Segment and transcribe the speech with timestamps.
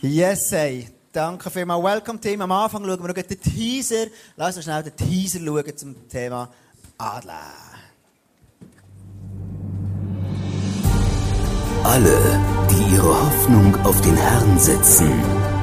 [0.00, 0.88] Yes, hey.
[1.12, 1.82] Danke vielmals.
[1.82, 2.40] Welcome Team.
[2.40, 4.06] Am Anfang schauen wir noch den Teaser.
[4.36, 6.48] Lass uns schnell den Teaser schauen zum Thema
[6.98, 7.34] Adler.
[11.82, 12.40] Alle,
[12.70, 15.10] die ihre Hoffnung auf den Herrn setzen,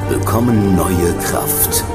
[0.10, 1.86] bekommen neue Kraft.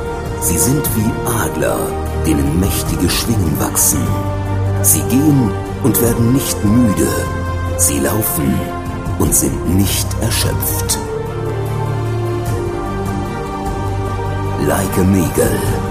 [0.40, 1.78] Sie sind wie Adler,
[2.24, 4.00] denen mächtige Schwingen wachsen.
[4.82, 5.50] Sie gehen
[5.82, 7.08] und werden nicht müde.
[7.76, 8.58] Sie laufen
[9.18, 11.09] und sind nicht erschöpft.
[14.60, 15.90] Like a Eagle.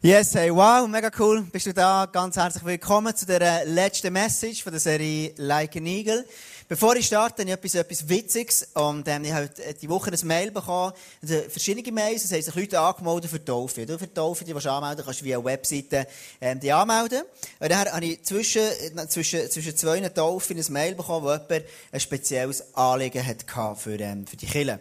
[0.00, 1.42] Yes, hey, wow, mega cool.
[1.42, 2.06] Bist du da?
[2.06, 6.24] Ganz herzlich willkommen zu der letzten Message von der Serie Like an Eagle.
[6.68, 8.68] Bevor ich starte, habe ich etwas, etwas Witziges.
[8.74, 9.48] Und, ähm, ich habe
[9.80, 10.92] die Woche ein Mail bekommen.
[11.22, 12.26] Also, verschiedene Mails.
[12.26, 13.86] Es haben sich Leute angemeldet für Taufe.
[13.86, 16.06] Du für Taufe, die du anmelden kannst du via Webseite,
[16.42, 17.22] ähm, die anmelden.
[17.58, 18.60] Und dann habe ich zwischen,
[19.08, 24.26] zwischen, zwischen zwei Taufen ein Mail bekommen, wo jemand ein spezielles Anliegen hatte für, ähm,
[24.26, 24.78] für die Kirche.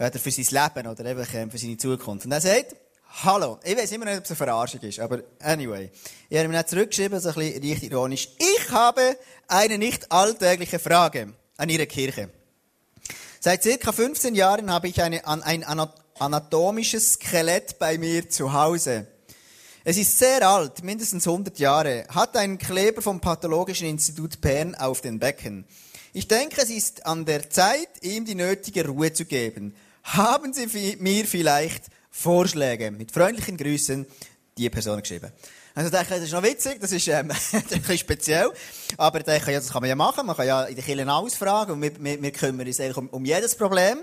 [0.00, 2.26] Oder für sein Leben, oder einfach, ähm, für seine Zukunft.
[2.26, 2.74] Und er sagt,
[3.10, 3.58] Hallo.
[3.64, 5.90] Ich weiß immer nicht, ob es eine Verarschung ist, aber anyway.
[6.28, 8.28] Ich habe mir nicht zurückgeschrieben, so ein bisschen leicht ironisch.
[8.38, 9.16] Ich habe
[9.48, 12.30] eine nicht alltägliche Frage an Ihre Kirche.
[13.40, 15.64] Seit circa 15 Jahren habe ich eine, ein
[16.18, 19.08] anatomisches Skelett bei mir zu Hause.
[19.84, 25.00] Es ist sehr alt, mindestens 100 Jahre, hat einen Kleber vom Pathologischen Institut Bern auf
[25.00, 25.64] den Becken.
[26.12, 29.74] Ich denke, es ist an der Zeit, ihm die nötige Ruhe zu geben.
[30.04, 31.84] Haben Sie mir vielleicht
[32.18, 32.90] Vorschläge.
[32.90, 34.04] Mit freundlichen Grüßen,
[34.56, 35.30] die Person geschrieben.
[35.72, 38.50] Also, denke, das ist noch witzig, das ist, ähm, ein bisschen speziell.
[38.96, 40.26] Aber ich denke, ja, das kann man ja machen.
[40.26, 43.08] Man kann ja in den Kirchen ausfragen und wir, wir, wir kümmern uns eigentlich um,
[43.10, 43.98] um jedes Problem.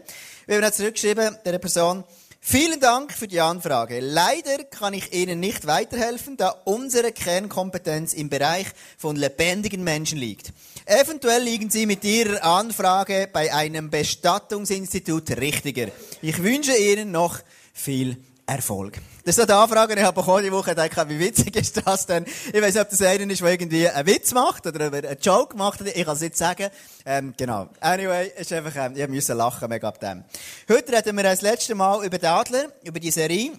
[0.45, 2.05] Wir haben dann zurückgeschrieben, der Person,
[2.47, 3.99] Vielen Dank für die Anfrage.
[4.02, 8.67] Leider kann ich Ihnen nicht weiterhelfen, da unsere Kernkompetenz im Bereich
[8.99, 10.53] von lebendigen Menschen liegt.
[10.86, 15.87] Eventuell liegen Sie mit Ihrer Anfrage bei einem Bestattungsinstitut richtiger.
[16.21, 17.39] Ich wünsche Ihnen noch
[17.75, 18.99] viel Erfolg.
[19.23, 22.25] Das ist die Anfrage, die ich bekommen die Woche gedacht, wie witzig ist das denn?
[22.25, 25.58] Ich weiß nicht, ob das einer ist, der irgendwie einen Witz macht oder einen Joke
[25.58, 25.81] macht.
[25.81, 26.69] Ich kann es nicht sagen.
[27.05, 27.69] Ähm, genau.
[27.80, 30.23] Anyway, ist einfach, ähm, ich musste lachen mega ab dem.
[30.69, 33.52] Heute reden wir das letzte Mal über den Adler, über die Serie.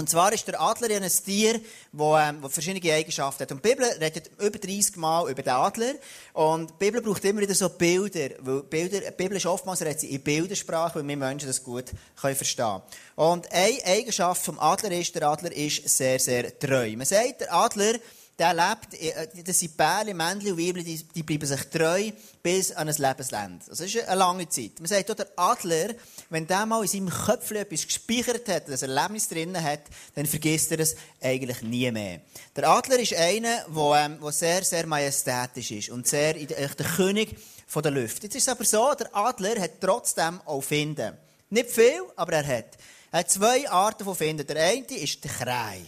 [0.00, 1.60] Und zwar ist der Adler ja ein Tier,
[1.92, 3.52] wo, ähm, verschiedene Eigenschaften hat.
[3.52, 5.92] Und die Bibel redet über 30 Mal über den Adler.
[6.32, 8.30] Und die Bibel braucht immer wieder so Bilder.
[8.38, 11.84] Weil Bilder, die Bibel ist oftmals redet sie in Bildersprache, weil wir Menschen das gut
[12.18, 12.80] können verstehen
[13.14, 16.96] Und eine Eigenschaft vom Adler ist, der Adler ist sehr, sehr treu.
[16.96, 17.92] Man sagt, der Adler,
[18.40, 22.10] der lebt, äh, das sind Pärchen, Männchen und Weibchen, die, die bleiben sich treu
[22.42, 23.68] bis an ein Lebensland.
[23.68, 24.80] Also, das ist eine lange Zeit.
[24.80, 25.94] Man sagt auch, der Adler,
[26.30, 29.82] wenn der mal in seinem Köpfchen etwas gespeichert hat, ein Erlebnis drin hat,
[30.14, 32.22] dann vergisst er es eigentlich nie mehr.
[32.56, 37.36] Der Adler ist einer, der, ähm, der sehr, sehr majestätisch ist und sehr, der König
[37.66, 38.22] von der Luft.
[38.22, 41.12] Jetzt ist es aber so, der Adler hat trotzdem auch Finden.
[41.50, 42.78] Nicht viel, aber er hat.
[43.12, 44.46] Er hat zwei Arten von Finden.
[44.46, 45.82] Der eine ist der Krei.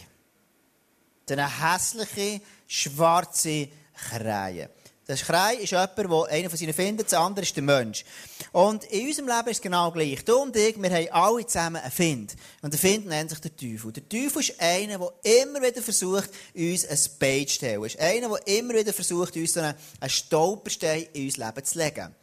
[1.29, 4.69] Eine hässliche, schwarze Kreie.
[5.05, 8.05] Der Schrei ist jemand, der einer von seinen findet, das andere ist der Mensch.
[8.53, 10.23] Und in unserem Leben ist es genau gleich.
[10.23, 12.35] Du und ich, wir haben alle zusammen einen Find.
[12.61, 13.91] Und der Find nennt sich der Teufel.
[13.91, 17.83] Der Teufel ist einer, der immer wieder versucht, uns ein Bein zu stellen.
[17.83, 19.75] ist einer, der immer wieder versucht, uns einen
[20.07, 22.15] Stolperstein in unser Leben zu legen.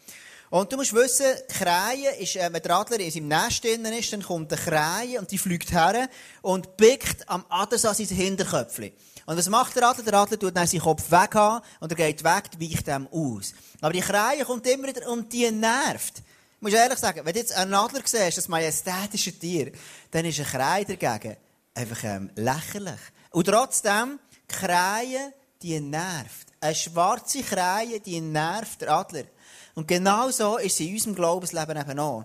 [0.51, 4.13] Und du musst wissen, Krähe ist, äh, wenn der Adler in seinem Nest drinnen ist,
[4.13, 6.09] dann kommt der Krähe und die fliegt her
[6.43, 8.91] und pickt am Adler an sein Hinterköpfchen.
[9.27, 10.03] Und was macht der Adler?
[10.03, 11.37] Der Adler tut dann seinen Kopf weg
[11.79, 13.55] und er geht weg, weicht dem aus.
[13.81, 16.19] Aber die Krähe kommt immer wieder und die nervt.
[16.19, 19.71] Ich muss ehrlich sagen, wenn du jetzt einen Adler siehst, das majestätische Tier,
[20.11, 21.37] dann ist ein Krähe dagegen
[21.75, 23.01] einfach ähm, lächerlich.
[23.31, 24.19] Und trotzdem,
[24.49, 25.33] Krähe,
[25.63, 26.49] die nervt.
[26.61, 29.25] Eine schwarze Krähe, die nervt der Adler.
[29.75, 32.25] Und genau so ist es in unserem Glaubensleben eben auch.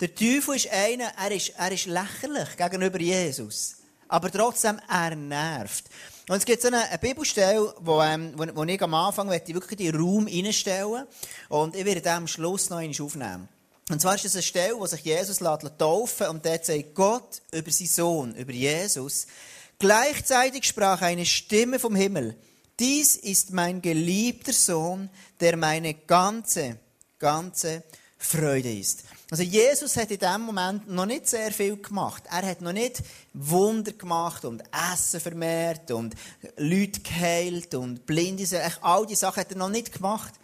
[0.00, 3.76] Der Teufel ist einer, er ist, er ist lächerlich gegenüber Jesus.
[4.08, 5.84] Aber trotzdem, er nervt.
[6.28, 9.80] Und es gibt so eine, eine Bibelstelle, wo, ähm, wo, wo ich am Anfang wirklich
[9.80, 11.06] in den Raum reinstellen
[11.48, 13.48] Und ich werde den am Schluss noch einmal aufnehmen.
[13.88, 17.70] Und zwar ist das eine Stelle, wo sich Jesus taufen und dort sagt Gott über
[17.70, 19.28] seinen Sohn, über Jesus.
[19.78, 22.36] Gleichzeitig sprach eine Stimme vom Himmel.
[22.78, 25.08] Dies ist mein geliebter Sohn,
[25.40, 26.78] der meine ganze
[27.18, 27.82] ganze
[28.18, 29.04] Freude ist.
[29.30, 32.24] Also Jesus hat in dem Moment noch nicht sehr viel gemacht.
[32.30, 33.02] Er hat noch nicht
[33.34, 34.62] Wunder gemacht und
[34.92, 36.14] Essen vermehrt und
[36.56, 38.46] Leute geheilt und Blinde,
[38.80, 40.34] all diese Sachen hat er noch nicht gemacht.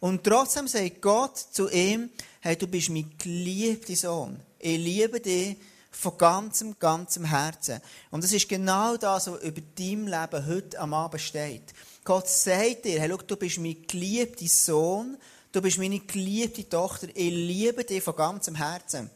[0.00, 2.10] Und trotzdem sagt Gott zu ihm,
[2.40, 4.40] hey, du bist mein geliebter Sohn.
[4.58, 5.56] Ich liebe dich
[5.92, 7.80] Von ganzem, ganzem Herzen.
[8.10, 11.74] Und das ist genau das, was über dein Leben heute am Abend steht.
[12.04, 15.16] Gott sagt dir, hey, schau, du bist mein geliebter Sohn,
[15.52, 19.10] du bist meine geliebte Tochter, ich liebe dich von ganzem Herzen.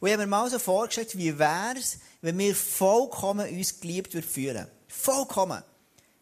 [0.00, 4.12] Und ich habe mir mal so vorgestellt, wie wäre es, wenn wir vollkommen uns geliebt
[4.14, 4.66] würden fühlen.
[4.88, 5.62] Vollkommen.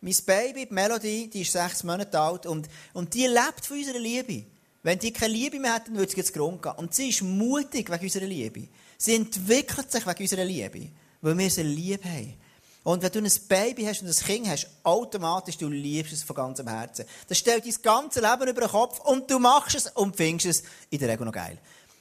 [0.02, 3.98] Mein Baby, die Melody, die ist sechs Monate alt und, und die lebt von unserer
[3.98, 4.44] Liebe.
[4.82, 6.72] Wenn die keine Liebe mehr hätten, würde es jetzt Grund gehen.
[6.76, 8.68] Und sie ist mutig wegen unserer Liebe.
[9.02, 10.90] Sie entwickelt sich wegen unserer Liebe,
[11.22, 12.34] weil wir sie lieb haben.
[12.82, 16.36] Und wenn du ein Baby hast und ein Kind hast, automatisch, du liebst es von
[16.36, 17.06] ganzem Herzen.
[17.26, 20.70] Das stellt dein ganze Leben über den Kopf und du machst es und findest es
[20.90, 21.58] in der Regel noch geil.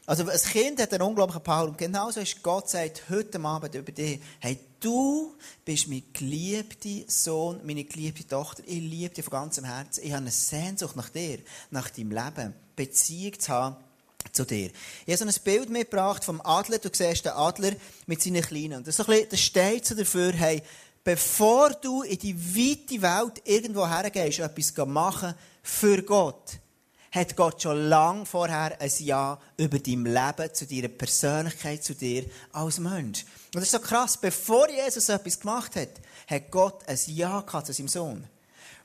[0.08, 1.70] Also, ein Kind hat einen unglaublichen Power.
[1.70, 7.62] Und genauso ist Gott sagt heute Abend über dich, hey, du bist mein geliebter Sohn,
[7.64, 8.64] meine geliebte Tochter.
[8.66, 10.04] Ich liebe dich von ganzem Herzen.
[10.04, 11.40] Ich habe eine Sehnsucht nach dir,
[11.72, 13.78] nach deinem Leben, Beziehung zu haben
[14.32, 14.72] zu dir.
[15.06, 16.80] Ich habe so ein Bild mitgebracht vom Adler.
[16.80, 17.72] Du siehst den Adler
[18.06, 18.78] mit seinen Kleinen.
[18.78, 20.62] Und das, so bisschen, das steht so dafür, hey,
[21.04, 25.34] bevor du in die weite Welt irgendwo hergehst, etwas machen
[25.64, 26.60] für Gott,
[27.12, 32.26] hat Gott schon lange vorher ein Ja über dein Leben, zu deiner Persönlichkeit, zu dir
[32.52, 33.26] als Mensch.
[33.48, 34.18] Und das ist so krass.
[34.18, 35.90] Bevor Jesus etwas gemacht hat,
[36.28, 38.24] hat Gott ein Ja gehabt zu seinem Sohn.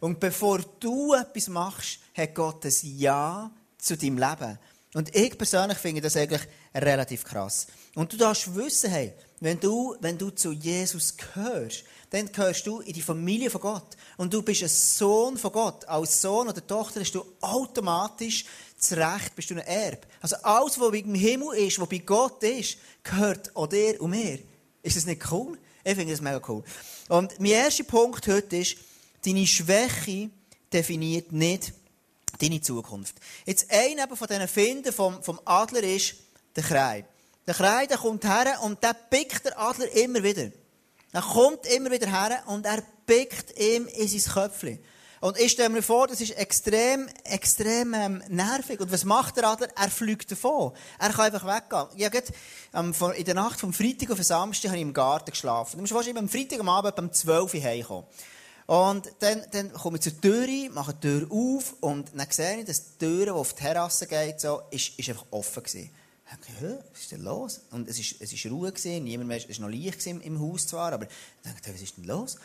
[0.01, 4.59] Und bevor du etwas machst, hat Gott ein Ja zu deinem Leben.
[4.95, 6.43] Und ich persönlich finde das eigentlich
[6.75, 7.67] relativ krass.
[7.95, 12.81] Und du darfst wissen, hey, wenn du, wenn du zu Jesus gehörst, dann gehörst du
[12.81, 13.97] in die Familie von Gott.
[14.17, 15.85] Und du bist ein Sohn von Gott.
[15.87, 18.45] Als Sohn oder Tochter hast du automatisch
[18.79, 20.07] das Recht, bist du ein Erb.
[20.21, 24.39] Also alles, was im Himmel ist, was bei Gott ist, gehört auch dir und mir.
[24.83, 25.59] Ist das nicht cool?
[25.83, 26.63] Ich finde das mega cool.
[27.09, 28.77] Und mein erster Punkt heute ist,
[29.25, 30.31] deine Schwäche
[30.73, 31.73] definiert nicht
[32.39, 33.17] deine Zukunft.
[33.45, 36.15] Jetzt einer von diesen Finden vom, vom Adler ist
[36.57, 37.05] der Krei.
[37.47, 40.51] Der Krei, der kommt her und der pickt der Adler immer wieder.
[41.13, 44.79] Er kommt immer wieder her und er pickt ihm in sein Köpfchen.
[45.25, 48.79] Und ich stelle mir vor, das ist extrem, extrem ähm, nervig.
[48.79, 49.69] Und was macht der Adler?
[49.75, 50.73] Er fliegt davon.
[50.99, 51.87] Er kann einfach weggehen.
[51.97, 52.27] Ja, gerade,
[52.75, 55.77] ähm, in der Nacht vom Freitag auf den Samstag habe ich im Garten geschlafen.
[55.77, 58.05] Du musst wahrscheinlich am Freitag am Abend um 12 Uhr heimkommen.
[58.67, 62.65] Und dann, dann komme ich zur Tür, mache die Tür auf und dann sehe ich,
[62.65, 65.91] dass die Tür, die auf die Terrasse geht, so, ist, ist einfach offen gewesen.
[66.25, 67.61] Ich dachte, was ist denn los?
[67.71, 70.67] Und es ist, es ist Ruhe gewesen, niemand mehr, es war noch Licht im Haus
[70.67, 71.11] zwar, aber ich
[71.43, 72.39] dachte, was ist denn los?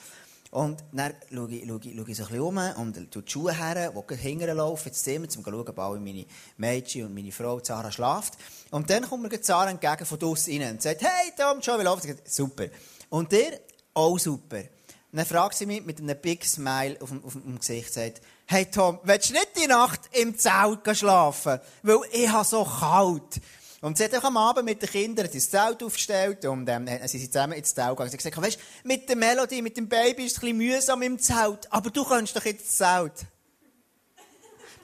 [0.52, 3.54] Und dann schaue ich, schaue schaue ich so ein bisschen um und tue die Schuhe
[3.54, 6.26] her, die hinterher laufen ins Zimmer, um zu schauen, ob meine
[6.58, 8.34] Mädchen und meine Frau Zara schlaft.
[8.72, 11.84] Und dann kommt mir Zara entgegen von draussen rein und sagt, hey Tom, schon, wie
[11.84, 12.08] läuft's?
[12.26, 12.66] Super.
[13.10, 13.60] Und der,
[13.94, 14.64] auch super.
[15.12, 18.22] Und dann fragt sie mich mit einem Big Smile auf dem, auf dem Gesicht, sagt,
[18.46, 21.60] hey Tom, willst du nicht die Nacht im Zelt schlafen?
[21.82, 23.42] Weil ich habe so kalt.
[23.82, 27.18] Und sie hat auch am Abend mit den Kindern das Zelt aufgestellt und ähm, sie
[27.18, 28.10] sind zusammen ins Zelt gegangen.
[28.10, 31.02] Sie hat gesagt, weißt, mit der Melodie, mit dem Baby ist es ein bisschen mühsam
[31.02, 33.26] im Zelt, aber du kannst doch ins Zelt.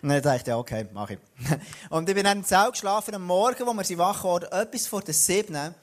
[0.01, 1.19] Und dann dachte ich, ja, okay, mach ich.
[1.89, 4.87] Und ich bin dann im Zelt geschlafen, am Morgen, wo wir sie wach wurden, etwas
[4.87, 5.75] vor den sieben,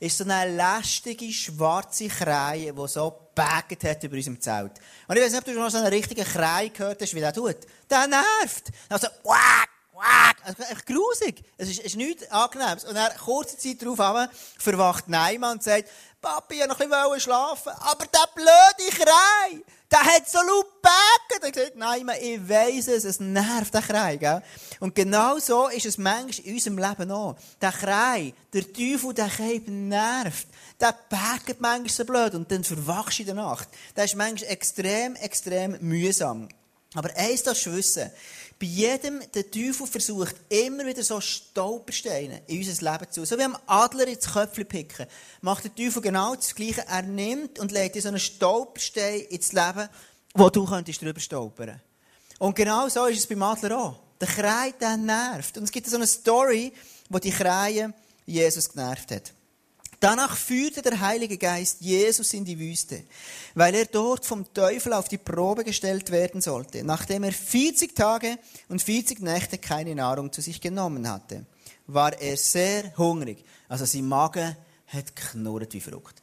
[0.00, 4.72] ist so eine lästige, schwarze Kreie, die so gebaggt hat über unserem Zelt.
[5.06, 7.20] Und ich weiß nicht, ob du schon mal so einen richtigen Krei gehört hast, wie
[7.20, 7.56] der tut.
[7.90, 8.70] Der nervt.
[8.88, 9.08] Also.
[9.08, 9.16] Also,
[10.70, 11.42] echt grusig.
[11.56, 12.84] Es ist, ist nichts Angenehmes.
[12.84, 14.28] Und dann, kurze Zeit darauf,
[14.58, 15.88] verwacht Neimann und sagt,
[16.20, 20.66] Papi, ich wollte noch ein bisschen schlafen, aber der blöde Krei, der hat so laut
[21.28, 21.54] gebeten.
[21.54, 24.42] Er sagt, nein, ich weiss es, es nervt, der Krei, gell?
[24.80, 27.36] Und genau so ist es manchmal in unserem Leben auch.
[27.60, 30.48] Der Krei, der Teufel, der Keib nervt.
[30.80, 33.68] Der betet manchmal so blöd und dann verwachst du in der Nacht.
[33.96, 36.48] Der ist manchmal extrem, extrem mühsam.
[36.94, 38.10] Aber eins darfst du wissen.
[38.60, 43.24] Bei jedem, der Teufel versucht immer wieder so Stolpersteine in unser Leben zu.
[43.24, 45.06] So wie am Adler ins Köpfchen picken,
[45.42, 46.84] macht der Teufel genau das Gleiche.
[46.88, 49.88] Er nimmt und legt dir so einen Stolperstein ins Leben,
[50.34, 51.80] wo du könntest drüber stolpern.
[52.40, 54.00] Und genau so ist es beim Adler auch.
[54.20, 55.56] Der Krei, der nervt.
[55.56, 56.72] Und es gibt so eine Story,
[57.08, 57.94] wo die Kreie
[58.26, 59.32] Jesus genervt hat.
[60.00, 63.02] Danach führte der Heilige Geist Jesus in die Wüste,
[63.54, 68.38] weil er dort vom Teufel auf die Probe gestellt werden sollte, nachdem er 40 Tage
[68.68, 71.46] und 40 Nächte keine Nahrung zu sich genommen hatte.
[71.88, 76.22] War er sehr hungrig, also sein Magen hat knurrt wie verrückt.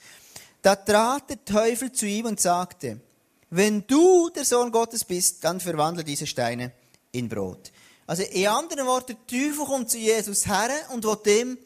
[0.62, 3.02] Da trat der Teufel zu ihm und sagte,
[3.50, 6.72] wenn du der Sohn Gottes bist, dann verwandle diese Steine
[7.12, 7.72] in Brot.
[8.08, 11.58] Also in anderen Worten, der Teufel kommt zu Jesus her und will ihm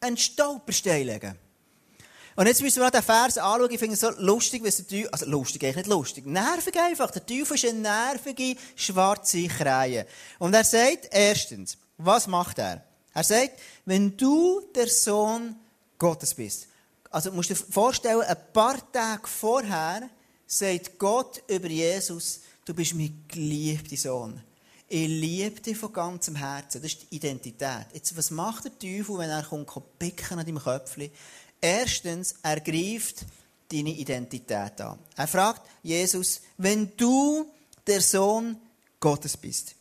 [0.00, 1.38] einen Stolperstein legen.
[2.36, 3.70] Und jetzt müssen wir den Vers anschauen.
[3.70, 7.10] Ich finde es so lustig, wie der Teufel, also lustig, eigentlich nicht lustig, nervig einfach.
[7.10, 10.06] Der Teufel ist eine nervige, schwarze Kreie.
[10.38, 12.84] Und er sagt, erstens, was macht er?
[13.14, 15.56] Er sagt, wenn du der Sohn
[15.98, 16.68] Gottes bist,
[17.10, 20.10] also musst du dir vorstellen, ein paar Tage vorher
[20.46, 24.42] sagt Gott über Jesus, du bist mein geliebter Sohn.
[24.88, 26.80] Ich liebe dich von ganzem Herzen.
[26.80, 27.86] Das ist die Identität.
[27.92, 31.10] Jetzt, was macht der Teufel, wenn er kommt, picken an deinem Köpfchen?
[31.60, 33.26] Erstens, er greift
[33.72, 34.98] deine Identität an.
[35.16, 37.50] Er fragt Jesus, wenn du
[37.84, 38.56] der Sohn
[39.00, 39.74] Gottes bist.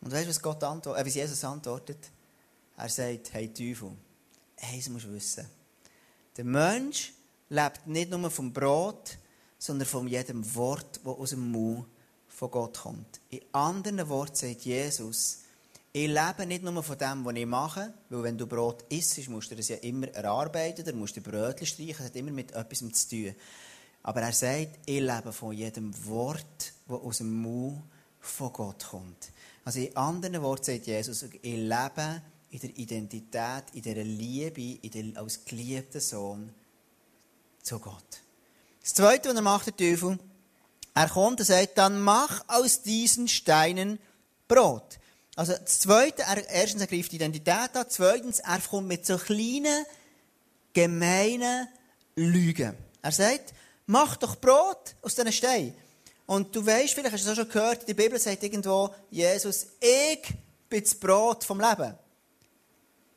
[0.00, 1.98] Und weißt du, was Gott antwortet, äh, wie Jesus antwortet?
[2.76, 3.92] Er sagt, hey Teufel,
[4.60, 5.46] eins musst du wissen.
[6.36, 7.12] Der Mensch
[7.48, 9.18] lebt nicht nur vom Brot,
[9.58, 11.86] sondern von jedem Wort, das aus dem Mund
[12.42, 13.20] von Gott kommt.
[13.30, 15.42] In anderen Worten sagt Jesus,
[15.92, 19.52] ich lebe nicht nur von dem, was ich mache, weil wenn du Brot isst, musst
[19.52, 22.80] du das ja immer erarbeiten, dann musst du Brötchen streichen, das hat immer mit etwas
[22.80, 23.36] zu tun.
[24.02, 27.80] Aber er sagt, ich lebe von jedem Wort, das aus dem Mund
[28.18, 29.30] von Gott kommt.
[29.64, 34.90] Also in anderen Worten sagt Jesus, ich lebe in der Identität, in der Liebe, in
[34.90, 36.52] der, als geliebter Sohn
[37.62, 38.20] zu Gott.
[38.80, 40.18] Das Zweite, was er macht, der Teufel,
[40.94, 43.98] er kommt und sagt, dann mach aus diesen Steinen
[44.46, 44.98] Brot.
[45.34, 49.16] Also das Zweite, er, erstens, er greift die Identität an, zweitens, er kommt mit so
[49.16, 49.86] kleinen,
[50.74, 51.68] gemeinen
[52.16, 52.76] Lügen.
[53.00, 53.54] Er sagt,
[53.86, 55.74] mach doch Brot aus diesen Steinen.
[56.26, 59.66] Und du weißt, vielleicht hast du es auch schon gehört, die Bibel sagt irgendwo, Jesus,
[59.80, 60.22] ich
[60.68, 61.94] bin das Brot vom Leben.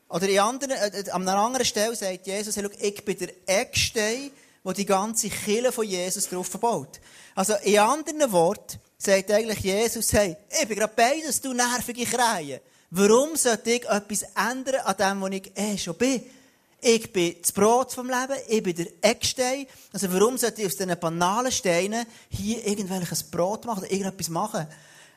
[0.10, 3.34] Oder in anderen, äh, an einer anderen Stelle sagt Jesus, hey, schau, ich bin der
[3.46, 4.32] Eckstein,
[4.66, 7.00] wo die ganze Kille von Jesus drauf verbaut.
[7.36, 12.60] Also in anderen Worten sagt eigentlich Jesus, hey, ich bin gerade beides, du nervige Krähe.
[12.90, 16.24] Warum sollte ich etwas ändern an dem, was ich eh schon bin?
[16.82, 19.68] Ich bin das Brot vom Leben, ich bin der Eckstein.
[19.94, 24.66] Also warum sollte ich aus diesen banalen Steinen hier irgendwelches Brot machen oder irgendetwas machen?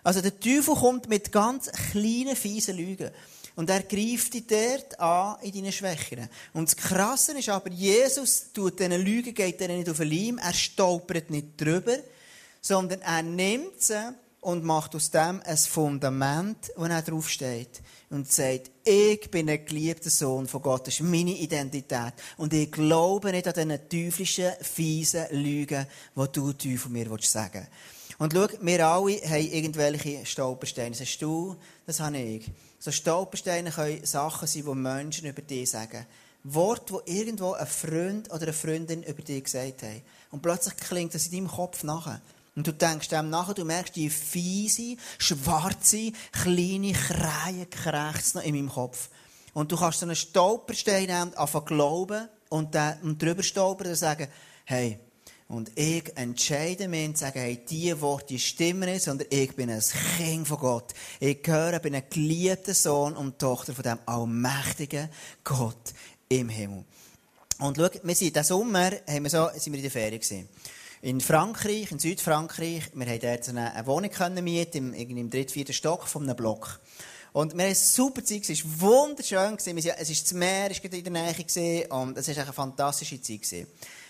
[0.05, 3.11] Also der Teufel kommt mit ganz kleinen, fiesen Lügen.
[3.59, 6.29] Und er greift dich dort an in deine Schwächen.
[6.53, 10.39] Und das Krasse ist aber, Jesus tut diesen Lügen, geht denen nicht auf den Leim,
[10.39, 11.97] er stolpert nicht drüber,
[12.61, 17.81] sondern er nimmt sie und macht aus dem ein Fundament, wo er draufsteht.
[18.11, 22.15] Und sagt, ich bin ein geliebter Sohn von Gott, das ist meine Identität.
[22.37, 25.85] Und ich glaube nicht an diese teuflischen, fiesen Lügen,
[26.15, 27.98] die du Teufel mir sagen willst.
[28.19, 30.91] Und schau, wir alle haben irgendwelche Stolpersteine.
[30.91, 31.57] Das hast du,
[31.87, 32.51] das habe ich.
[32.81, 36.05] So Stolpersteine können Sachen sein, die Menschen über dich sagen.
[36.43, 40.03] Worte, die irgendwo ein Freund oder eine Freundin über dich gesagt haben.
[40.31, 42.21] Und plötzlich klingt das in deinem Kopf nach.
[42.57, 48.69] Und du denkst dem nachher, du merkst die fiese, schwarze, kleine Krähenkrächze noch in meinem
[48.69, 49.11] Kopf.
[49.55, 53.95] Und du kannst so einen Stolperstein nehmen, anfangen glauben und, dann, und drüber stolpern und
[53.95, 54.29] sagen,
[54.65, 54.99] hey,
[55.49, 59.83] und ich entscheide mich und sage, hey, diese Worte stimmen nicht, sondern ich bin ein
[60.19, 60.93] Kind von Gott.
[61.21, 65.09] Ich gehöre, bin ein geliebter Sohn und Tochter von dem allmächtigen
[65.43, 65.95] Gott
[66.29, 66.85] im Himmel.
[67.61, 70.49] Und schau, wir sind diesen Sommer, haben wir so, sind wir in der Ferien gewesen.
[71.01, 75.73] In Frankreich, in Südfrankreich, wir haben dort eine Wohnung können mieten, im, im dritten, vierten
[75.73, 76.79] Stock von einem Block.
[77.33, 80.93] Und wir haben eine super Zeit, es war wunderschön, es war das Meer, es war
[80.93, 83.67] in der Nähe, und es war eine fantastische Zeit.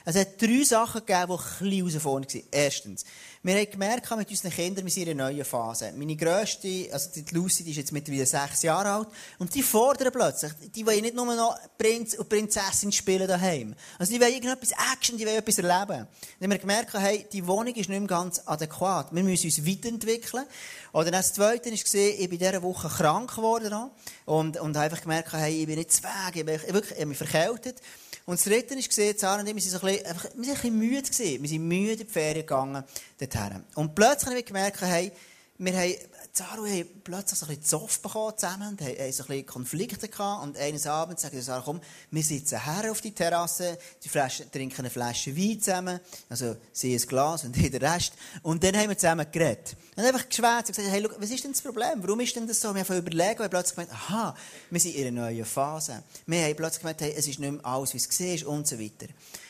[0.08, 2.42] Es hat drei Sachen gegeben, die ein bisschen herausfordernd waren.
[2.50, 3.04] Erstens,
[3.42, 5.92] wir haben gemerkt, mit unseren Kindern, wir sind in einer neuen Phase.
[5.94, 10.10] Meine grösste, also die Lucy, die ist jetzt mittlerweile sechs Jahre alt, und die fordern
[10.10, 13.74] plötzlich, die wollen nicht nur noch Prinz und Prinzessin spielen daheim.
[13.98, 16.06] Also die wollen irgendetwas Action, die wollen etwas erleben.
[16.06, 16.06] Dann
[16.40, 19.14] haben wir gemerkt, hey, die Wohnung ist nicht mehr ganz adäquat.
[19.14, 20.46] Wir müssen uns weiterentwickeln.
[20.94, 23.90] Oder das Zweite war, ich bin in dieser Woche krank geworden
[24.24, 27.14] und, und habe einfach gemerkt, hey, ich bin nicht zweig, ich bin wirklich, ich bin
[27.14, 27.82] verkältet.
[28.28, 30.54] Und das Dritte war, Sarah und ich, wir waren so ein bisschen, wir sind ein
[30.54, 31.02] bisschen müde.
[31.02, 31.42] Gewesen.
[31.42, 32.85] Wir sind müde in die Ferien gegangen
[33.18, 33.64] dorthin.
[33.75, 35.11] Und plötzlich habe ich gemerkt, hey,
[35.58, 35.94] wir haben,
[36.32, 40.08] Zaro haben plötzlich so ein bisschen Zoff bekommen zusammen und haben, so ein bisschen Konflikte
[40.08, 40.44] gehabt.
[40.44, 41.80] Und eines Abends wir, Sarah, komm,
[42.12, 46.94] wir sitzen her auf die Terrasse, die Flasche, trinken eine Flasche Wein zusammen, also sie
[46.94, 48.12] ein Glas und ich den Rest.
[48.42, 49.76] Und dann haben wir zusammen geredet.
[49.96, 52.02] Und einfach geschwätzt und gesagt, hey, schau, was ist denn das Problem?
[52.02, 52.72] Warum ist denn das so?
[52.72, 54.36] Wir haben überlegt und plötzlich gemeint, aha,
[54.70, 56.04] wir sind in einer neuen Phase.
[56.26, 58.78] Wir haben plötzlich gemeint, hey, es ist nicht mehr alles, wie es war und so
[58.78, 59.06] weiter.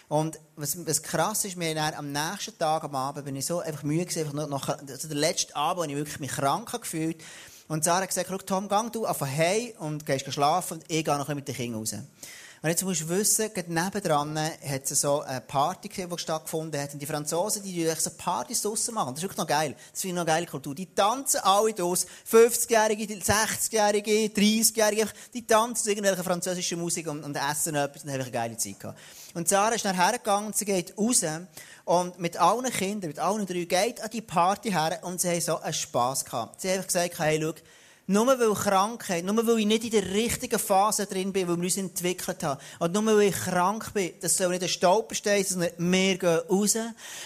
[0.08, 3.82] Und was, was krass ist, mir am nächsten Tag, am Abend, bin ich so einfach
[3.82, 7.22] müde gewesen, einfach noch, also der letzte Abend, wo ich wirklich mich krank gefühlt
[7.68, 11.14] Und Sarah hat gesagt, Tom, gang du einfach heim und gehst schlafen und ich gehe
[11.14, 11.94] noch ein bisschen mit den Kindern raus.
[12.60, 16.80] Und jetzt musst du wissen, gerade nebendran hat es so eine Party gegeben, die stattgefunden
[16.80, 16.92] hat.
[16.92, 19.10] Und die Franzosen, die tun so Partys draussen machen.
[19.10, 19.76] Das ist wirklich noch geil.
[19.92, 20.74] Das finde ich noch geile Kultur.
[20.74, 22.08] Die tanzen alle draussen.
[22.28, 25.08] 50-Jährige, 60-Jährige, 30-Jährige.
[25.34, 28.80] Die tanzen zu irgendwelcher französischen Musik und, und essen etwas und haben eine geile Zeit
[28.80, 28.98] gehabt.
[29.34, 31.24] Und Sarah ist nachher hergegangen und sie geht raus
[31.84, 35.40] und mit allen Kindern, mit allen drei, geht an die Party her und sie haben
[35.40, 36.60] so einen Spass gehabt.
[36.60, 37.54] Sie haben gesagt, hey, schau,
[38.10, 41.64] Nur weil Krankheit, nur weil ich nicht in der richtigen Phase drin bin, weil wir
[41.64, 45.60] uns entwickelt haben, und nur weil ich krank bin, das soll nicht ein Stolperstein sein,
[45.76, 46.78] sondern wir gehen raus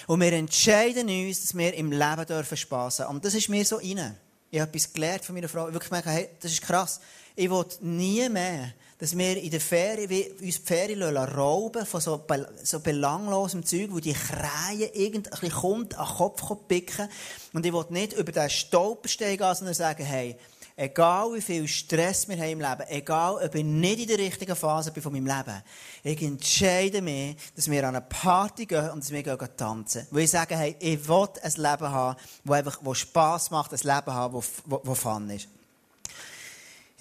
[0.08, 3.14] und wir entscheiden uns, dass wir im Leben dürfen Spass haben.
[3.14, 4.16] Und das ist mir so rein.
[4.50, 5.68] Ich habe etwas gelernt von meiner Frau.
[5.68, 7.00] Ich wirklich gemerkt, hey, das ist krass.
[7.42, 12.24] Ich will nie mehr, dass wir in der Ferien, uns die Ferien rauben von so,
[12.62, 17.08] so belanglosem Zeug, wo die Krähen irgendwie kommt, an den Kopf picken.
[17.52, 20.36] Und ich will nicht über den Stolperstein gehen, sondern sagen, hey,
[20.74, 24.56] Egal wie viel Stress wir haben im Leben, egal ob ich nicht in der richtigen
[24.56, 25.62] Phase bin von meinem Leben,
[26.02, 30.06] ich entscheide mich, dass wir an eine Party gehen und dass wir gehen tanzen.
[30.10, 33.80] Weil ich sage, hey, ich will ein Leben haben, das einfach, wo Spass macht, ein
[33.80, 35.46] Leben haben, wo, wo, wo Fun ist.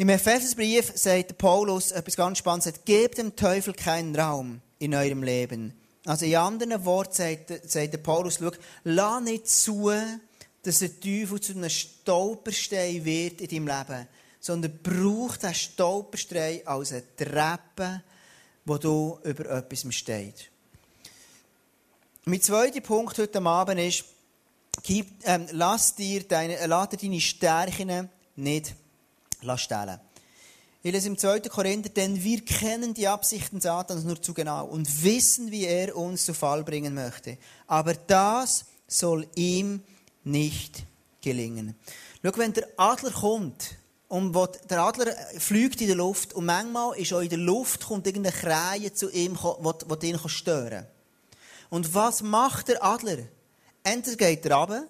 [0.01, 5.79] Im Ephesusbrief sagt Paulus etwas ganz Spannendes, gebt dem Teufel keinen Raum in eurem Leben.
[6.07, 8.49] Also in anderen Worten sagt, sagt Paulus, schau,
[8.83, 9.91] lass nicht zu,
[10.63, 14.07] dass der Teufel zu einem Stolperstein wird in deinem Leben,
[14.39, 18.01] sondern braucht den Stolperstein als eine Treppe,
[18.65, 20.45] wo du über etwas stehst.
[22.25, 24.05] Mein zweiter Punkt heute Abend ist,
[24.81, 28.73] gib, ähm, lass dir deine, äh, dir deine Stärken nicht
[29.57, 29.99] stellen.
[30.83, 31.41] Ich lese im 2.
[31.41, 36.25] Korinther, denn wir kennen die Absichten Satans nur zu genau und wissen, wie er uns
[36.25, 37.37] zu Fall bringen möchte.
[37.67, 39.83] Aber das soll ihm
[40.23, 40.83] nicht
[41.21, 41.75] gelingen.
[42.23, 43.77] Schau, wenn der Adler kommt,
[44.11, 44.35] und
[44.69, 48.35] der Adler fliegt in der Luft und manchmal ist auch in der Luft kommt irgendeine
[48.35, 49.37] Krähe zu ihm,
[50.01, 50.87] die ihn stören kann.
[51.69, 53.19] Und was macht der Adler?
[53.83, 54.83] Entweder geht er runter,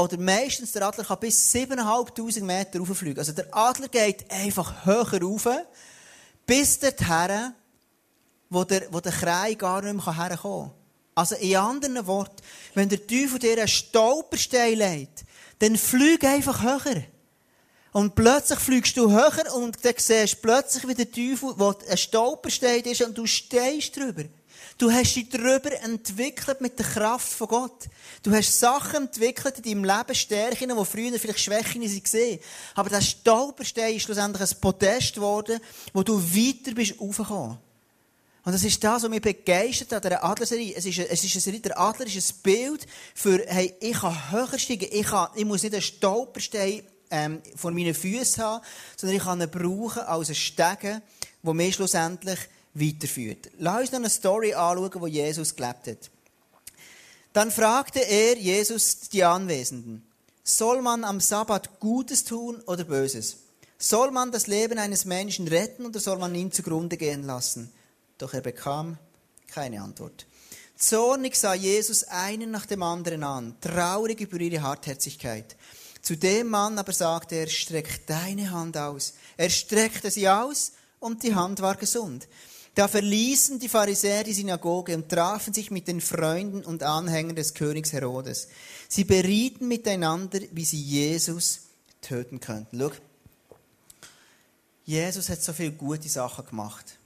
[0.00, 3.18] oder meistens der Adler kann bis 7'500 Meter rauffliegen.
[3.18, 5.48] Also der Adler geht einfach höher rauf,
[6.46, 7.52] bis dorthin,
[8.48, 10.76] wo der, wo der Krähe gar nicht mehr herkommen kann.
[11.14, 12.42] Also in anderen Worten,
[12.74, 15.24] wenn der Teufel dir einen Stolperstein legt,
[15.58, 17.02] dann flieg einfach höher.
[17.92, 21.98] Und plötzlich fliegst du höher und dann siehst du plötzlich, wie der Teufel, wo ein
[21.98, 24.24] Stolperstein ist und du stehst drüber.
[24.80, 27.84] Du hast dich darüber entwickelt mit der Kraft von Gott.
[28.22, 32.38] Du hast Sachen entwickelt in deinem Leben, Stärken, die früher vielleicht Schwächen waren.
[32.76, 35.60] Aber der Stolperstein ist schlussendlich ein Podest geworden,
[35.92, 37.58] wo du weiter bist raufgekommen.
[38.42, 40.74] Und das ist das, was mich begeistert an dieser Adlerserie.
[40.74, 44.58] Es ist, es ist Serie, der Adler ist ein Bild für, hey, ich kann höher
[44.58, 48.64] steigen, ich, kann, ich muss nicht einen Stolperstein ähm, vor meinen Füßen haben,
[48.96, 51.02] sondern ich kann ihn brauchen als einen Stegen,
[51.42, 52.38] der mich schlussendlich
[52.74, 53.50] weiterführt.
[53.58, 56.10] Lass uns noch eine Story anschauen, wo Jesus gelebt hat.
[57.32, 60.04] Dann fragte er, Jesus, die Anwesenden,
[60.42, 63.36] soll man am Sabbat Gutes tun oder Böses?
[63.78, 67.72] Soll man das Leben eines Menschen retten oder soll man ihn zugrunde gehen lassen?
[68.18, 68.98] Doch er bekam
[69.46, 70.26] keine Antwort.
[70.76, 75.56] Zornig sah Jesus einen nach dem anderen an, traurig über ihre Hartherzigkeit.
[76.02, 79.14] Zu dem Mann aber sagte er, streck deine Hand aus.
[79.36, 82.26] Er streckte sie aus und die Hand war gesund.
[82.74, 87.54] Da verließen die Pharisäer die Synagoge und trafen sich mit den Freunden und Anhängern des
[87.54, 88.48] Königs Herodes.
[88.88, 91.62] Sie berieten miteinander, wie sie Jesus
[92.00, 92.78] töten könnten.
[92.78, 92.92] Schau,
[94.84, 96.96] Jesus hat so viele gute Sachen gemacht.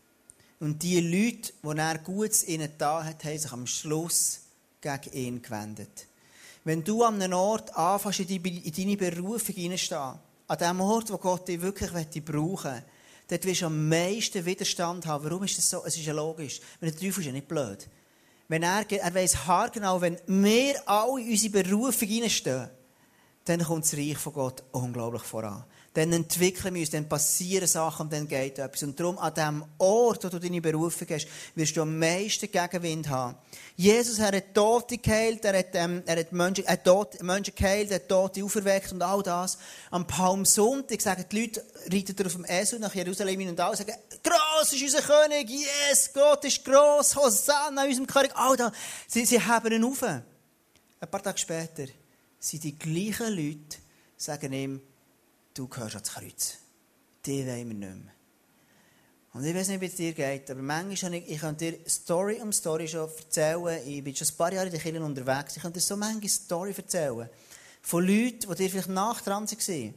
[0.61, 4.41] Und die Leute, die er Gutes ihnen da hat, haben sich am Schluss
[4.81, 6.07] gegen ihn gewendet.
[6.65, 10.15] Wenn du an einem Ort anfängst, in deine Berufung hineinstehen,
[10.47, 12.83] an dem Ort, wo Gott dich wirklich brauchen will,
[13.29, 15.25] dort wirst du am meisten Widerstand haben.
[15.25, 15.85] Warum ist das so?
[15.85, 16.61] Es ist ja logisch.
[16.81, 17.89] Wenn der Teufel ist ja nicht blöd.
[18.49, 22.69] Wenn er, er weiss haargenau, wenn wir alle in unsere Berufung hineinstehen,
[23.45, 28.07] dann kommt das Reich von Gott unglaublich voran dann entwickeln wir uns, dann passieren Sachen
[28.07, 28.83] und dann geht etwas.
[28.83, 33.09] Und darum, an dem Ort, wo du deine Berufung hast, wirst du am meisten Gegenwind
[33.09, 33.37] haben.
[33.77, 37.93] Jesus er hat Tote geheilt, er hat, ähm, er hat Menschen, er hat Menschen geheilt,
[37.93, 39.57] er hat Tote auferweckt und all das.
[39.93, 44.73] Am Palmsonntag sagen die Leute, reiten auf dem Esel nach Jerusalem und alle sagen, gross
[44.73, 48.73] ist unser König, yes, Gott ist gross, Hosanna unserem König, all das.
[49.07, 50.03] Sie, sie haben ihn auf.
[50.03, 50.25] Ein
[51.09, 51.87] paar Tage später
[52.41, 53.79] sind die gleichen Leute,
[54.17, 54.81] sagen ihm,
[55.55, 56.59] du gehörst ans Kreuz.
[57.25, 58.13] Die wollen wir nicht mehr.
[59.33, 62.41] Und ich weiß nicht, wie es dir geht, aber manchmal ich, ich kann dir Story
[62.41, 63.81] um Story schon erzählen.
[63.85, 65.57] Ich bin schon ein paar Jahre in den Kirchen unterwegs.
[65.57, 67.29] Ich kann dir so manche Story erzählen.
[67.83, 69.95] Von Leuten, die dir vielleicht nach dran waren,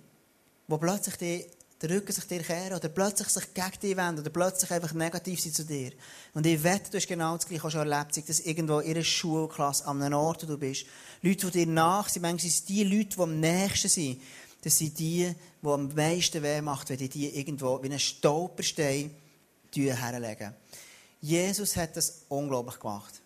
[0.67, 1.45] die plötzlich die,
[1.81, 5.39] den Rücken sich dir kehren oder plötzlich sich gegen dich wenden oder plötzlich einfach negativ
[5.39, 5.91] sind zu dir.
[6.33, 9.85] Und ich wette, du hast genau das Gleiche schon erlebt, dass irgendwo in einer Schulklasse,
[9.85, 10.87] an einem Ort, wo du bist,
[11.21, 14.19] Leute, die dir nach sind, manchmal sind es die Leute, die am nächsten sind,
[14.67, 19.15] das sind die, die am meisten weh macht, wenn die die irgendwo wie einen Stolperstein
[19.73, 20.53] herlegen.
[21.21, 23.21] Jesus hat das unglaublich gemacht.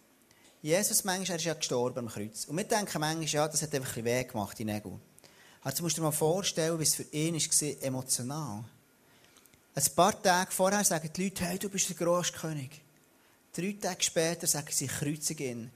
[0.62, 2.46] Jesus, manchmal, er ist ja gestorben am Kreuz.
[2.46, 5.00] Und wir denken manchmal, ja, das hat einfach ein weh gemacht, die Nägel.
[5.64, 8.64] Also musst du dir mal vorstellen, wie es für ihn war, emotional.
[9.74, 12.70] Ein paar Tage vorher sagen die Leute, hey, du bist der Großkönig.
[13.52, 15.72] Drei Tage später sagen sie, kreuzig ihn.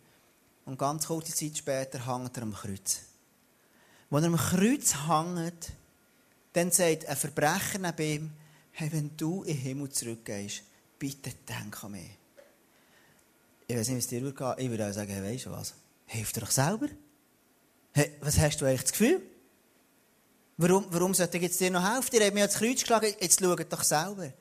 [0.65, 3.14] Und ganz kurze Zeit später hängt er am Kreuz.
[4.09, 5.71] Wenn er am Kreuz hängt,
[6.53, 8.31] dann sagt ein Verbrecher neben ihm,
[8.71, 10.63] hey, wenn du in den Himmel zurückgehst,
[10.99, 12.17] bitte denk an mich.
[13.67, 15.73] Ich weiß nicht, wie es dir würde Ich würde auch sagen, hey, weißt du was?
[16.07, 16.87] Hilf dir doch selber.
[17.93, 19.21] Hey, was hast du eigentlich das Gefühl?
[20.57, 22.15] Warum, warum sollte ich dir noch helfen?
[22.15, 24.31] Ihr habt mir ans Kreuz geschlagen, jetzt schaut doch selber.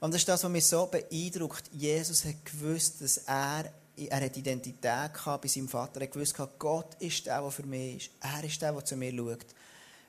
[0.00, 1.70] Und das ist das, was mich so beeindruckt.
[1.72, 3.72] Jesus hat gewusst, dass er,
[4.08, 6.00] er hat Identität gehabt bei seinem Vater.
[6.00, 8.10] Er gewusst, Gott ist der, der für mich ist.
[8.20, 9.46] Er ist der, der zu mir schaut.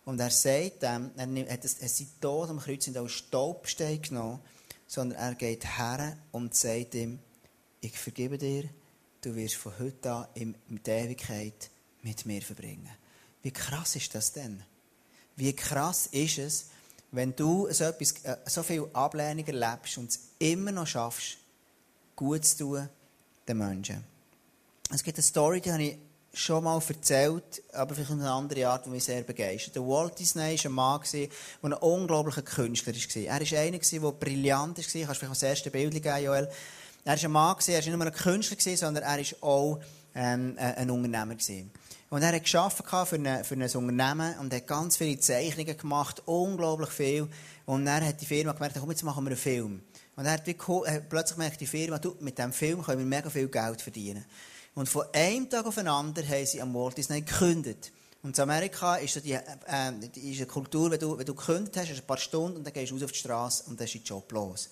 [0.06, 4.39] Und er sagt dem, er hat seinen Tod am Kreuz nicht als Staubstein genommen,
[4.88, 7.19] sondern er geht her und sagt ihm,
[7.82, 8.69] ich vergebe dir,
[9.21, 11.69] du wirst von heute an in der Ewigkeit
[12.01, 12.89] mit mir verbringen.
[13.43, 14.63] Wie krass ist das denn?
[15.36, 16.65] Wie krass ist es,
[17.12, 21.38] wenn du so, etwas, äh, so viel Ablehnung erlebst und es immer noch schaffst,
[22.15, 22.89] gut zu tun
[23.47, 24.04] den Menschen.
[24.93, 25.97] Es gibt eine Story, die habe ich
[26.34, 29.75] schon mal erzählt, aber vielleicht in einer anderen Art, die mich sehr begeistert.
[29.75, 31.27] Der Walt Disney war ein Mann, der
[31.62, 33.25] ein unglaublicher Künstler war.
[33.25, 34.84] Er war einer, der brillant war.
[34.84, 36.49] Kannst du vielleicht das erste Bild geben, Joel?
[37.04, 39.80] Er war ein Mann, er war nicht nur ein Künstler, sondern er war auch
[40.15, 41.36] ähm, ein Unternehmer.
[42.10, 46.21] Und er hat geschafft für, eine, für ein Unternehmen und hat ganz viele Zeichnungen gemacht,
[46.25, 47.27] unglaublich viel.
[47.65, 49.82] Und dann hat die Firma gemerkt, jetzt machen wir einen Film.
[50.21, 53.27] Und er hat wie, plötzlich gemerkt, die Firma, du, mit diesem Film können wir mega
[53.27, 54.23] viel Geld verdienen.
[54.75, 57.91] Und von einem Tag auf den anderen haben sie am Walt Disney gekündigt.
[58.21, 59.39] Und in Amerika ist, die, äh,
[60.13, 62.71] ist eine Kultur, wenn du, wenn du gekündigt hast, hast ein paar Stunden und dann
[62.71, 64.69] gehst du raus auf die Straße und dann ist dein Job los.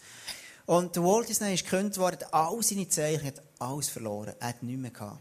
[0.68, 4.36] Und der Walt Disney ist gekündigt worden, all seine Zeichen, hat alles verloren.
[4.40, 5.20] Er hat nichts mehr gehabt.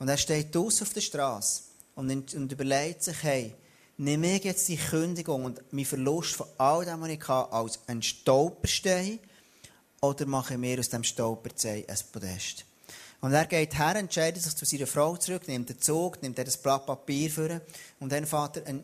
[0.00, 1.62] Und er steht draußen auf der Straße
[1.94, 3.54] und, und überlegt sich, hey,
[3.96, 7.78] nehme ich jetzt die Kündigung und meinen Verlust von all dem, was ich hatte, als
[7.86, 9.20] einen Stolperstein
[10.02, 12.64] oder mache mir aus dem Stolperstein ein Podest?
[13.20, 16.44] Und er geht her, entscheidet sich zu seiner Frau zurück, nimmt den Zug, nimmt er
[16.44, 17.60] das Blatt Papier für
[18.00, 18.26] und dann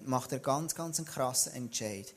[0.07, 2.15] macht er ganz, ganz einen krassen Entscheid.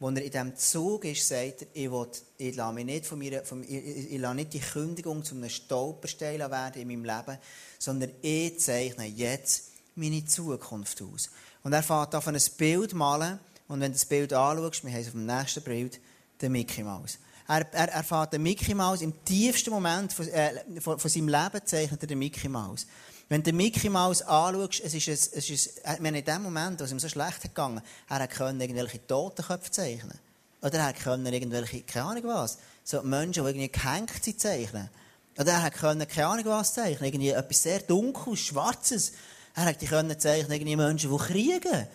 [0.00, 2.08] Als er in diesem Zug ist, sagt er, ich, will,
[2.38, 5.50] ich lasse mich nicht von mir, von, ich, ich lasse nicht die Kündigung zu einem
[5.50, 7.38] Stolperstein werden in meinem Leben,
[7.78, 11.30] sondern ich zeichne jetzt meine Zukunft aus.
[11.64, 15.00] Und er fährt auf ein Bild malen und wenn du das Bild anschaust, wir haben
[15.00, 16.00] es auf dem nächsten Bild,
[16.40, 17.18] den Mickey Mouse.
[17.48, 22.02] Er, er, den Mickey Mouse im tiefsten Moment von, äh, von, von seinem Leben zeichnet
[22.02, 22.86] er den Mickey Mouse.
[23.30, 26.84] Wenn du Mickey Mouse anschaust, es ist, es, es ist, meine, in dem Moment, wo
[26.84, 30.18] es ihm so schlecht gegangen er konnte irgendwelche Totenköpfe zeichnen.
[30.60, 34.90] Oder er konnte irgendwelche, keine Ahnung was, so Menschen, die irgendwie gehängt sind, zeichnen.
[35.38, 39.12] Oder er konnte keine Ahnung was zeichnen, irgendwie etwas sehr Dunkles, Schwarzes.
[39.54, 41.86] Er konnte zeichnen, irgendwie Menschen, die kriegen.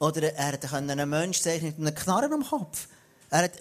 [0.00, 2.88] Oder er konnte einen Menschen zeichnen mit einem Knarren am Kopf.
[3.30, 3.52] Er hat,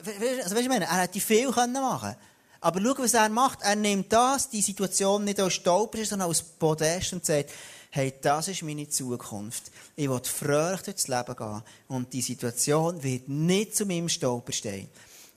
[0.44, 2.16] also weißt du, er hätte viel machen
[2.62, 3.60] Aber schau, was er macht.
[3.62, 7.52] Er nimmt das, die Situation nicht als Stolper, sondern als Podest und sagt,
[7.92, 9.72] hey, das ist meine Zukunft.
[9.96, 11.62] Ich will fröhlich durchs Leben gehen.
[11.88, 14.90] Und die Situation wird nicht zu meinem Stolper stehen.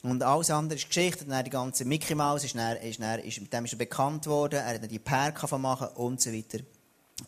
[0.03, 1.25] Und alles andere ist Geschichte.
[1.25, 4.27] Dann die ganze Mickey Mouse ist, dann, ist, dann, ist, mit dem ist er bekannt
[4.27, 4.61] worden.
[4.61, 6.59] Er hat dann die Perke machen und so weiter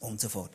[0.01, 0.53] und so fort.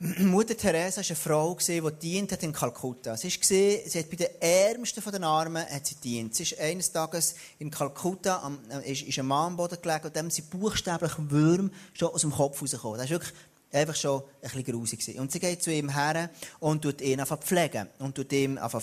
[0.20, 3.18] Mutter Teresa war eine Frau, die dient in Kalkutta.
[3.18, 6.34] Sie, ist sie hat bei den Ärmsten der Armen hat sie dient.
[6.34, 10.30] Sie ist eines Tages in Kalkutta, am, äh, ist, ist am Boden gelegen und dem
[10.30, 12.98] sind buchstäblich Würm schon aus dem Kopf rausgekommen.
[12.98, 13.34] Das war wirklich
[13.72, 15.18] einfach schon ein bisschen grusig.
[15.18, 17.86] Und sie geht zu ihm her und tut ihn einfach pflegen.
[17.98, 18.82] Und tut ihm einfach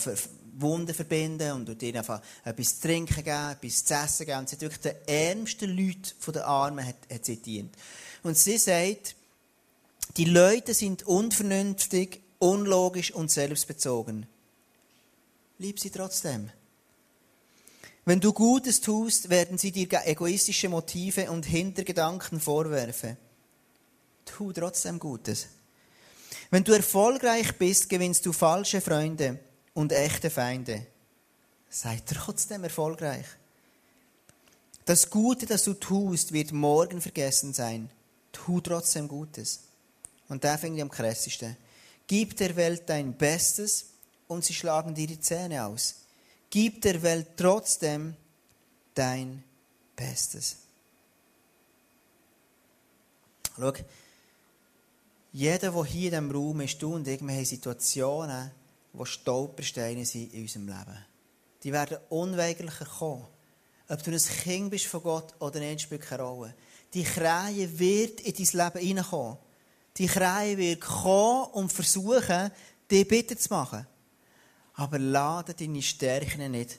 [0.59, 4.37] Wunden verbinden und tut ihm einfach etwas zu trinken geben, etwas zu essen geben.
[4.37, 7.75] Und sie hat wirklich den ärmsten Leuten der Armen hat, hat sie dient.
[8.21, 9.15] Und sie sagt,
[10.15, 14.25] die Leute sind unvernünftig, unlogisch und selbstbezogen.
[15.59, 16.49] Lieb sie trotzdem.
[18.05, 23.17] Wenn du Gutes tust, werden sie dir egoistische Motive und Hintergedanken vorwerfen.
[24.25, 25.47] Tu trotzdem Gutes.
[26.49, 29.39] Wenn du erfolgreich bist, gewinnst du falsche Freunde
[29.73, 30.87] und echte Feinde.
[31.69, 33.25] Sei trotzdem erfolgreich.
[34.85, 37.89] Das Gute, das du tust, wird morgen vergessen sein.
[38.31, 39.66] Tu trotzdem Gutes.
[40.29, 41.55] Und der finde ich am krassesten.
[42.05, 43.87] Gib der Welt dein Bestes
[44.27, 45.95] und sie schlagen dir die Zähne aus.
[46.49, 48.15] Gib der Welt trotzdem
[48.93, 49.43] dein
[49.95, 50.57] Bestes.
[53.55, 53.73] Schau,
[55.33, 58.51] jeder, der hier in diesem Raum ist, du und ich, wir haben Situationen,
[58.93, 61.05] die Stolpersteine sind in unserem Leben.
[61.63, 63.27] Die werden unweigerlicher kommen.
[63.89, 66.55] Ob du ein Kind bist von Gott oder nicht, spielt keine Rolle.
[66.93, 69.37] Die Krähe wird in dein Leben hineinkommen.
[69.97, 72.51] Die Krähe wird kommen und versuchen,
[72.89, 73.87] dich bitte zu machen.
[74.75, 76.77] Aber lade deine Stärken nicht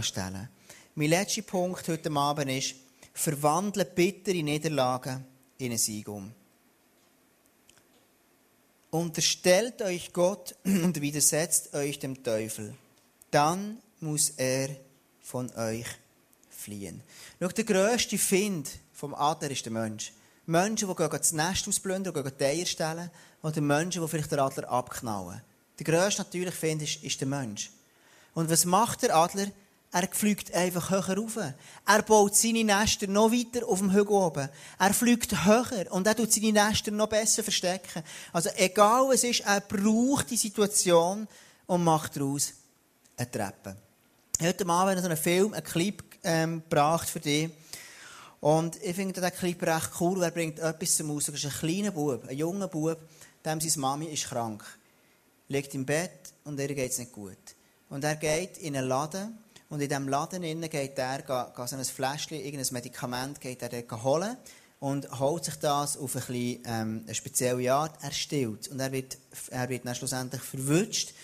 [0.00, 0.48] stellen.
[0.94, 2.76] Mein letzter Punkt heute Abend ist,
[3.12, 5.24] verwandle bittere Niederlagen
[5.58, 6.32] in einen Sieg um.
[8.90, 12.74] Unterstellt euch Gott und widersetzt euch dem Teufel.
[13.30, 14.68] Dann muss er
[15.20, 15.86] von euch
[16.48, 17.02] fliehen.
[17.40, 20.12] Schau, der grösste Find vom Adler ist der Mensch.
[20.46, 23.10] Menschen, die das Nest ausplündern, die die Eier stellen,
[23.42, 25.42] oder Menschen, die vielleicht den Adler abknallen.
[25.78, 27.70] Der grösste natürlich Find ist, ist der Mensch.
[28.34, 29.48] Und was macht der Adler?
[29.92, 31.38] Er fliegt einfach höher rauf.
[31.86, 34.48] Er baut seine Nester noch weiter auf dem Hügel oben.
[34.78, 38.02] Er fliegt höher und er tut seine Nester noch besser verstecken.
[38.32, 41.28] Also egal was ist, er braucht die Situation
[41.66, 42.54] und macht daraus
[43.16, 43.76] eine Treppe.
[44.42, 47.50] Heute Abend so einen Film, einen Clip ähm, gebracht für dich.
[48.44, 51.36] Und ich finde diesen Clip recht cool, er bringt etwas zum Ausdruck.
[51.36, 52.98] Es ist ein kleiner Bub, ein junger Bub,
[53.42, 54.62] dem seine Mami ist krank.
[55.48, 57.38] Liegt im Bett und ihr geht es nicht gut.
[57.88, 59.38] Und er geht in einen Laden
[59.70, 64.04] und in diesem Laden geht er geht so ein Fläschchen, irgendein Medikament geht er dort
[64.04, 64.36] holen
[64.78, 67.96] und holt sich das auf ein bisschen, ähm, eine spezielle Art.
[68.02, 69.16] Er stillt und er wird,
[69.52, 71.14] er wird dann schlussendlich verwünscht.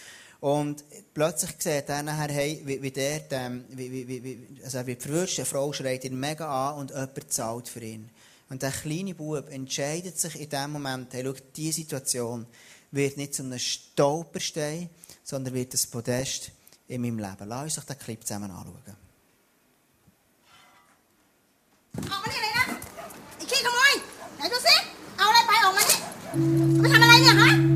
[0.42, 4.88] Und plötzlich sieht er nachher, hey, wie, wie der, ähm, wie, wie, wie, also er
[4.88, 8.10] wird verwünscht, eine Frau schreit ihn mega an und jemand zahlt für ihn.
[8.50, 12.46] Und der kleine Bub entscheidet sich in dem Moment, hey, schau, diese Situation
[12.92, 14.90] wird nicht zu einem Stolperstein,
[15.24, 16.52] sondern wird ein Podest
[16.88, 17.50] in meinem Leben.
[17.50, 18.96] Lass uns doch den Clip zusammen anschauen.
[22.12, 22.66] ออกมานี่เลยนะ
[23.36, 23.94] ไอ้ขี้ขโมย
[24.36, 24.76] ไหนดูสิ
[25.18, 26.00] เอาอะไรไปออกมานี่
[26.72, 27.69] เอาไปทำอะไรเนี่ยฮะ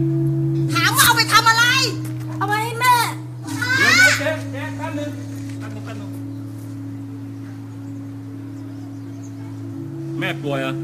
[4.99, 5.11] นึง
[5.59, 6.11] แป๊บนึงแป๊บนึง
[10.19, 10.77] แม่ป่วยเหรอะ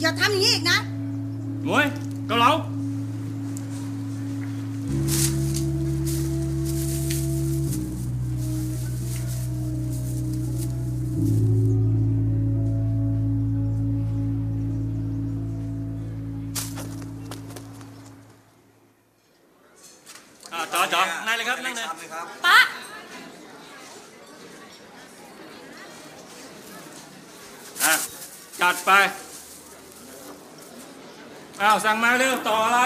[0.00, 0.78] อย่าทำอย่างนี้อีกนะ
[1.64, 1.86] หมวย
[2.26, 2.83] เกาเหลาอ่า
[28.64, 28.92] จัดไป
[31.62, 32.78] อ้าว สั่งมาเร็ว ต่ออะไร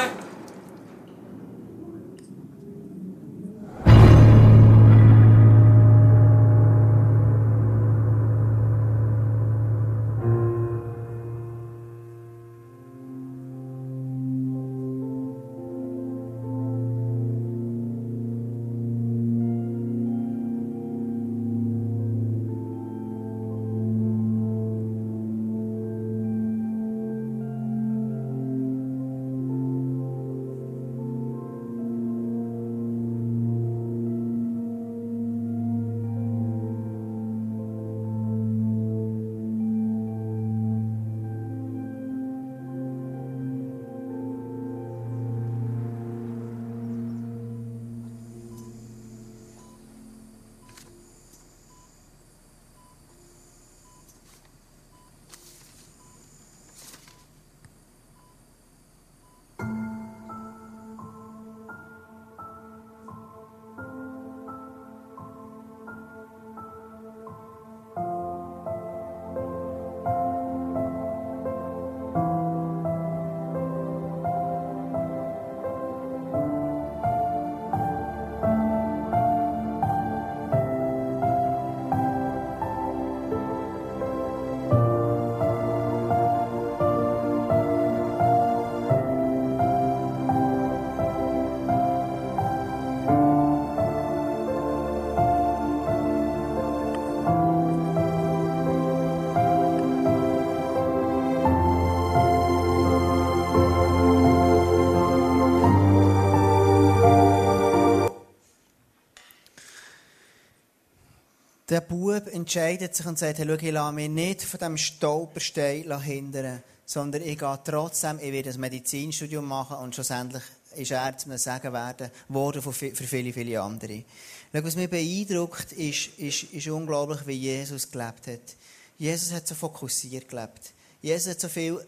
[111.68, 116.00] Der Bub entscheidet sich und sagt, hey, schau, ich lasse mich nicht von diesem Stolperstein
[116.00, 120.42] hindern, sondern ich gehe trotzdem, ich werde ein Medizinstudium machen und schlussendlich
[120.76, 124.04] ist er zu einem Segen werden worden für viele, viele andere.
[124.50, 128.56] Schau, was mich beeindruckt, ist, ist, ist unglaublich, wie Jesus gelebt hat.
[128.96, 130.72] Jesus hat so fokussiert gelebt.
[131.02, 131.84] Jesus hat so viel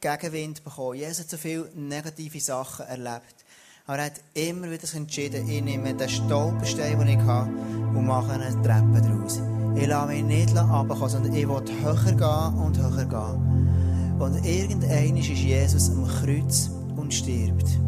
[0.00, 0.98] Gegenwind bekommen.
[0.98, 3.43] Jesus hat so viele negative Sachen erlebt.
[3.86, 7.50] Aber er hat immer wieder entschieden, ich nehme den Stolperstein, den ich habe,
[7.94, 9.42] und mache eine Treppe daraus.
[9.74, 14.18] Ich lasse mich nicht runterkommen, sondern ich will höher gehen und höher gehen.
[14.18, 17.78] Und irgendwann ist Jesus am Kreuz und stirbt.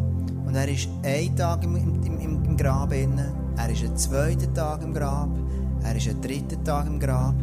[0.45, 4.53] Und er ist einen Tag im, im, im, im Grab inne, er ist einen zweiten
[4.53, 5.29] Tag im Grab,
[5.83, 7.35] er ist einen dritten Tag im Grab.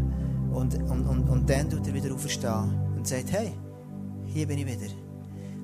[0.53, 3.53] Und, und, und, und dann tut er wieder aufstehen und sagt, hey,
[4.27, 5.04] hier bin ich wieder.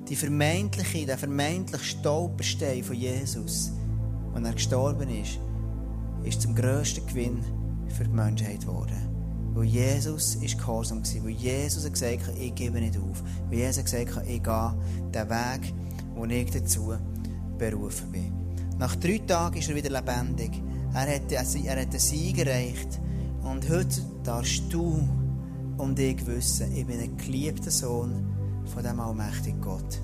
[0.07, 3.71] Die vermeintliche, der vermeintliche Stolperstein von Jesus,
[4.33, 5.39] als er gestorben ist,
[6.23, 7.43] ist zum grössten Gewinn
[7.87, 9.09] für die Menschheit geworden.
[9.53, 11.23] Weil Jesus ist gehorsam war.
[11.23, 13.23] Weil Jesus gesagt hat, ich gebe nicht auf.
[13.49, 14.73] Weil Jesus gesagt hat, ich gehe
[15.13, 15.73] den Weg,
[16.15, 16.93] wo ich dazu
[17.57, 18.33] berufen bin.
[18.77, 20.51] Nach drei Tagen ist er wieder lebendig.
[20.93, 22.99] Er hat, er hat den Sieg erreicht.
[23.43, 25.07] Und heute darfst du
[25.77, 28.30] und ich wissen, ich bin ein geliebter Sohn
[28.71, 29.99] von dem allmächtigen Gott.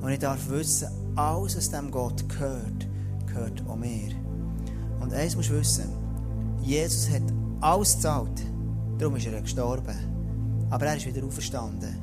[0.00, 2.88] Und ich darf wissen, alles, was dem Gott gehört,
[3.26, 4.12] gehört auch mir.
[5.00, 5.88] Und eins musst du wissen,
[6.60, 7.22] Jesus hat
[7.60, 8.42] alles gezahlt.
[8.98, 9.96] Darum ist er gestorben.
[10.70, 11.96] Aber er ist wieder auferstanden.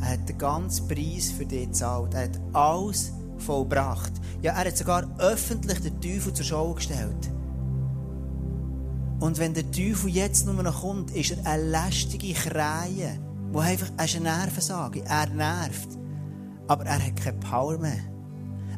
[0.00, 2.14] Er hat den ganzen Preis für dich gezahlt.
[2.14, 4.12] Er hat alles vollbracht.
[4.40, 7.30] Ja, er hat sogar öffentlich den Teufel zur Schau gestellt.
[9.20, 13.18] Und wenn der Teufel jetzt nur noch kommt, ist er eine lästige Krähe,
[13.52, 15.04] wo einfach er ist eine Nervensage.
[15.04, 15.98] Er nervt.
[16.68, 18.00] Aber er hat keine Power mehr.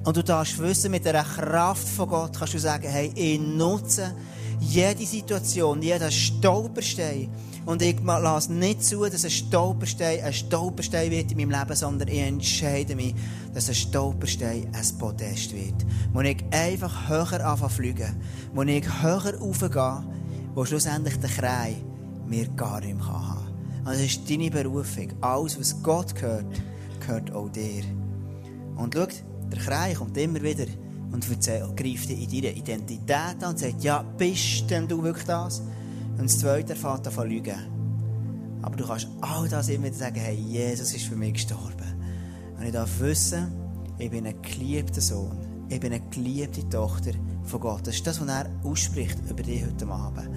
[0.05, 4.15] Und du darfst wissen, mit der Kraft von Gott kannst du sagen, hey, ich nutze
[4.61, 7.31] jede Situation, jeden Stolperstein.
[7.65, 12.09] Und ich lasse nicht zu, dass ein Stolperstein ein Stolperstein wird in meinem Leben, sondern
[12.09, 13.15] ich entscheide mich,
[13.55, 15.87] dass ein Stolperstein ein Podest wird.
[16.13, 18.17] Wo ich einfach höher anfange fliegen.
[18.53, 20.05] Wo ich höher raufgehe,
[20.55, 21.77] wo schlussendlich der Krei
[22.27, 23.44] mir gar nicht mehr haben kann.
[23.85, 25.09] Also das ist deine Berufung.
[25.21, 26.47] Alles, was Gott gehört,
[27.01, 27.85] gehört auch dir.
[28.77, 29.07] Und schau,
[29.51, 30.67] der Krei kommt immer wieder
[31.13, 31.27] und
[31.77, 35.61] greift in deine Identität an und sagt, ja, bist denn du wirklich das?
[36.19, 37.75] Und das Zweite erfährt davon lügen.
[38.63, 42.03] Aber du kannst all das immer wieder sagen, hey, Jesus ist für mich gestorben.
[42.59, 43.53] Und ich darf wissen,
[43.99, 45.39] ich bin ein geliebter Sohn.
[45.69, 47.13] Ich bin eine geliebte Tochter
[47.45, 47.87] von Gott.
[47.87, 50.31] Das ist das, was er ausspricht über dich heute Abend.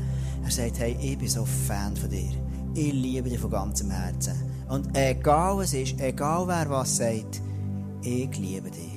[0.44, 2.32] Er sagt, hey, ich bin so Fan von dir.
[2.80, 4.36] Ich liebe dich von ganzem Herzen.
[4.70, 7.42] Und egal was ist, egal wer was sagt,
[8.04, 8.97] ich liebe dich.